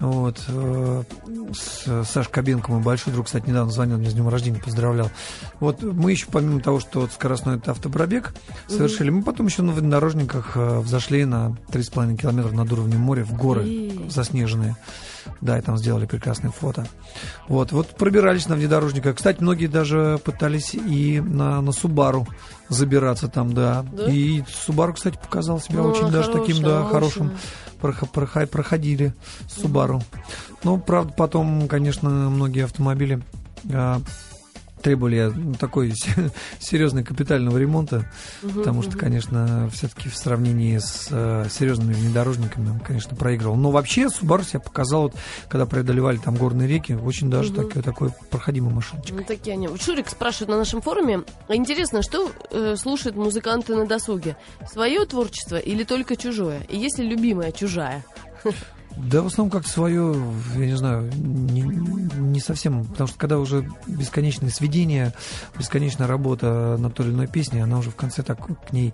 [0.00, 1.02] вот, э,
[1.52, 5.10] с Сашей Кабенко, мой большой друг, кстати, недавно звонил, мне с днем рождения поздравлял.
[5.60, 8.34] Вот мы еще, помимо того, что вот скоростной это автопробег
[8.68, 13.32] совершили, мы потом еще на внедорожниках э, взошли на 3,5 километров над уровнем моря в
[13.34, 14.76] горы И- заснеженные.
[15.40, 16.86] Да, и там сделали прекрасные фото.
[17.48, 19.16] Вот, вот пробирались на внедорожниках.
[19.16, 22.26] Кстати, многие даже пытались и на, на Субару
[22.68, 23.84] забираться там, да.
[23.92, 24.10] Да?
[24.10, 27.30] И Субару, кстати, показал себя Ну, очень даже таким, да, хорошая
[27.80, 28.48] хорошим.
[28.48, 29.14] проходили
[29.48, 30.02] Субару.
[30.64, 33.22] Ну, правда, потом, конечно, многие автомобили
[33.72, 34.00] а,
[34.82, 38.10] требовали ну, такой се- серьезной капитального ремонта,
[38.42, 39.00] Мгм, потому что, мгм.
[39.00, 43.56] конечно, все-таки в сравнении с э, серьезными внедорожниками он, конечно, проигрывал.
[43.56, 45.14] Но вообще Subaru себя показал, вот,
[45.48, 47.68] когда преодолевали там горные реки, очень даже Мгм.
[47.68, 49.14] такой, такой проходимый машинчик.
[49.14, 49.68] Ну, такие они.
[49.68, 54.36] Вот Шурик спрашивает на нашем форуме, интересно, что э, слушают музыканты на досуге?
[54.70, 56.60] Свое творчество или только чужое?
[56.68, 58.04] И если любимая чужая?
[58.96, 60.16] Да, в основном как свое,
[60.56, 65.14] я не знаю, не, не совсем, потому что когда уже бесконечные сведения,
[65.56, 68.92] бесконечная работа над той или иной песней, она уже в конце так к ней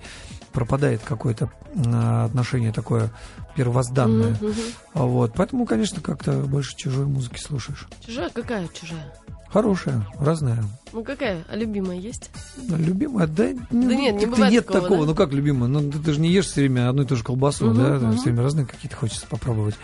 [0.52, 1.50] пропадает какое-то
[1.86, 3.10] а, отношение такое
[3.56, 4.36] первозданное.
[4.40, 4.54] Мгм.
[4.94, 7.86] А Вот, поэтому, конечно, как-то больше чужой музыки слушаешь.
[8.04, 9.12] Чужая какая чужая?
[9.50, 10.64] Хорошая, разная.
[10.92, 11.44] Ну какая?
[11.48, 12.28] А любимая есть?
[12.68, 15.00] Любимая, да, нет, не бывает нет такого, такого.
[15.02, 15.06] да?
[15.12, 15.68] Ну как любимая?
[15.68, 17.88] Ну ты, ты же не ешь все время одну и ту же колбасу, Мгм, да?
[18.00, 18.12] мгм.
[18.16, 19.76] Все время разные какие-то хочется попробовать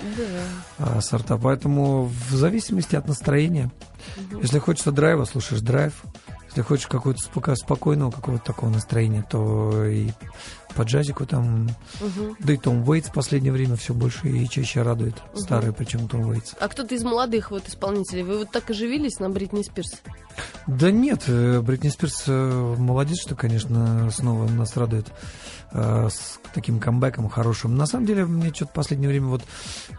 [0.79, 0.97] Да.
[0.97, 1.37] а, сорта.
[1.37, 3.71] Поэтому в зависимости от настроения.
[4.17, 4.41] Мгм.
[4.41, 5.93] Если хочется драйва, слушаешь драйв.
[6.51, 10.11] Если хочешь какого-то спока- спокойного какого-то такого настроения, то и
[10.75, 11.69] по джазику там...
[12.01, 12.37] Мгм.
[12.41, 15.15] Да и Том Уэйтс в последнее время все больше и чаще радует.
[15.33, 15.43] Мгм.
[15.43, 16.55] Старый, причем Том Уэйтс.
[16.59, 20.03] А кто-то из молодых вот исполнителей, вы вот так оживились на Бритни Спирс?
[20.67, 25.07] Да нет, э, Бритни Спирс э, молодец, что, конечно, снова нас радует
[25.71, 27.77] э, с таким камбэком хорошим.
[27.77, 29.43] На самом деле, мне что-то в последнее время, вот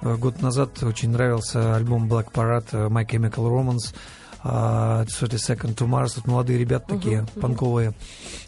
[0.01, 3.95] год назад очень нравился альбом Black Parade, My Chemical Romance,
[4.43, 7.41] 30 Second to Mars, вот молодые ребята такие, мгм.
[7.41, 7.93] панковые,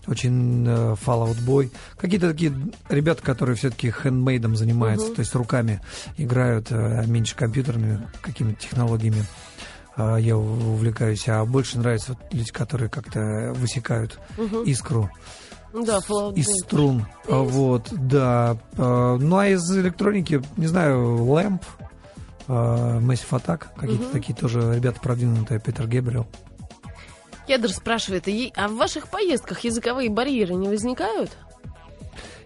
[0.08, 1.72] очень э, Fall Out Boy.
[1.98, 2.54] Какие-то такие
[2.90, 5.16] ребята, которые все-таки хендмейдом занимаются, Мгм.
[5.16, 5.82] то есть руками
[6.18, 9.24] играют, э, меньше компьютерными какими-то технологиями
[9.96, 14.64] а, я увлекаюсь, а больше нравятся вот люди, которые как-то высекают Мгм.
[14.64, 15.08] искру
[15.72, 17.06] Да, Fallout из струн.
[17.28, 18.58] Вот, да.
[18.78, 21.62] А, Ну а из электроники, не знаю, Lamp,
[22.48, 24.12] Massive Attack, какие-то Мгм.
[24.12, 26.28] такие тоже ребята продвинутые, Питер Гебриэл.
[27.48, 31.32] Кедр спрашивает, а а в ваших поездках языковые барьеры не возникают?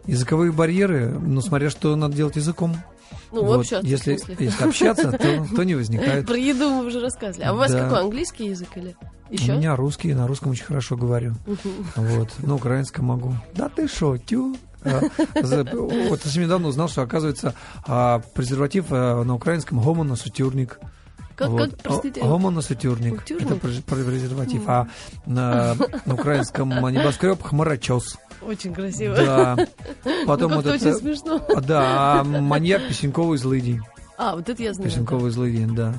[0.05, 2.75] Языковые барьеры, ну смотря что надо делать языком.
[3.31, 6.25] Ну, Вот, общаться, если, если общаться, то, то не возникает.
[6.25, 7.45] Про еду мы уже рассказывали.
[7.47, 7.83] А у вас Да.
[7.83, 8.95] какой, английский язык или
[9.29, 9.53] еще?
[9.53, 11.33] У меня русский, на русском очень хорошо говорю.
[11.97, 13.33] Вот, на украинском могу.
[13.53, 14.55] Да ты шо, тю?
[16.09, 17.53] Вот совсем недавно узнал, что, оказывается,
[17.85, 20.79] а, презерватив а, на украинском гомоносутюрник.
[21.35, 21.69] Как, Вот.
[21.69, 22.21] как, простите?
[22.21, 23.21] Гомоносутюрник.
[23.21, 23.45] Утюрник?
[23.45, 24.63] Это през- презерватив.
[24.65, 24.87] А
[25.25, 28.17] на, на украинском небоскреб хмарочес.
[28.41, 29.15] Очень красиво.
[29.15, 29.67] Да.
[30.25, 30.97] Потом ну, вот очень это...
[30.97, 31.41] смешно.
[31.61, 33.81] Да, маньяк песенковый злый день.
[34.17, 34.89] А, вот это я знаю.
[34.89, 35.93] Песенковый злый день, да.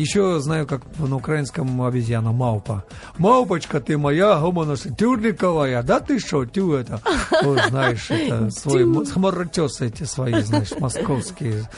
[0.00, 2.84] Еще знаю, как на украинском обезьяна маупа.
[3.18, 5.82] Маупочка ты моя, гомоносутюрниковая.
[5.82, 7.02] Да ты шо, тю это.
[7.42, 9.04] Вот, знаешь, это свой Тю.
[9.04, 11.68] хмарочесы эти свои, знаешь, московские.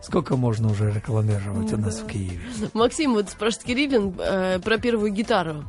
[0.00, 2.40] Сколько можно уже рекламировать у нас в Киеве?
[2.72, 5.64] Максим вот спрашивает Кириллин э, про первую гитару.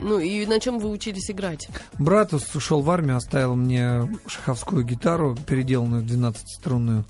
[0.00, 1.68] Ну, и на чем вы учились играть?
[1.98, 7.04] Брат ушел в армию, оставил мне шаховскую гитару, переделанную 12-струнную.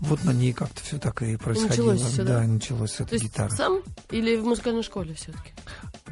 [0.00, 1.92] Вот на ней как-то все так и происходило.
[1.92, 2.40] началось всё, да?
[2.40, 3.54] да, началось с То этой есть гитары.
[3.54, 5.50] сам или в музыкальной школе все-таки?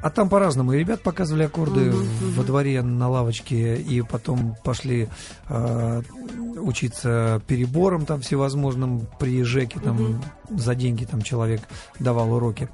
[0.03, 0.73] А там по-разному.
[0.75, 5.09] И ребят показывали аккорды Мгм, во дворе на лавочке, и потом пошли
[5.49, 6.03] э,
[6.57, 11.63] учиться переборам там всевозможным при ЖЭКе, там за деньги там человек
[11.99, 12.69] давал уроки.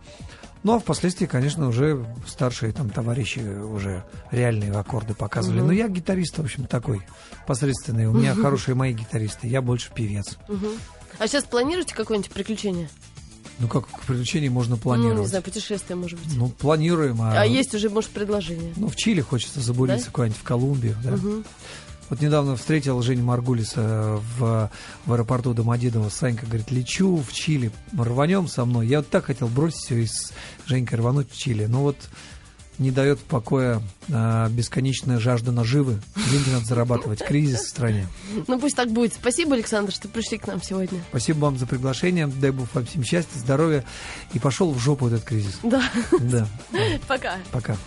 [0.65, 5.59] Ну, а впоследствии, конечно, уже старшие там товарищи уже реальные аккорды показывали.
[5.59, 5.67] Мгм.
[5.69, 7.03] Но я гитарист, в общем, такой
[7.47, 8.07] посредственный.
[8.07, 10.39] У меня хорошие мои гитаристы, я больше певец.
[10.49, 10.69] Мгм.
[11.19, 12.89] А сейчас планируете какое-нибудь приключение?
[13.61, 15.21] Ну, как к приключению можно Ну, планировать?
[15.21, 16.37] не знаю, путешествие, может быть.
[16.37, 17.23] Ну, планируем.
[17.23, 18.73] А, А есть уже, может, предложение?
[18.77, 20.13] Ну, в Чили хочется забуриться Да?
[20.13, 20.97] куда-нибудь, в Колумбию.
[21.05, 21.13] Да?
[21.13, 21.45] Мгм.
[22.11, 24.71] Вот недавно встретил Женю Маргулиса в,
[25.07, 26.11] в аэропорту Домодедово.
[26.11, 28.89] Санька говорит, лечу в Чили, рванем со мной.
[28.89, 30.33] Я вот так хотел бросить все и с
[30.67, 31.65] Женькой рвануть в Чили.
[31.67, 31.97] Но вот
[32.79, 33.81] не дает покоя
[34.13, 36.01] а, бесконечная жажда наживы.
[36.31, 37.21] Деньги надо зарабатывать.
[37.25, 38.07] Кризис в стране.
[38.47, 39.15] Ну, пусть так будет.
[39.15, 41.01] Спасибо, Александр, что пришли к нам сегодня.
[41.11, 42.27] Спасибо вам за приглашение.
[42.27, 43.85] Дай Бог вам всем счастья, здоровья.
[44.33, 45.59] И пошел в жопу этот кризис.
[45.63, 45.83] Да,
[46.21, 46.47] Да.
[47.09, 47.37] пока.
[47.53, 47.77] Пока.